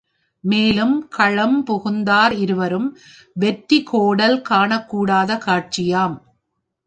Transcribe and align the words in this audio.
மேலும் 0.43 1.07
களம் 1.09 1.65
புகுந்தார் 1.65 2.33
இருவரும் 2.33 2.87
வெற்றி 3.35 3.79
கோடல் 3.83 4.41
காணக்கூடாத 4.49 5.37
காட்சியாம். 5.45 6.15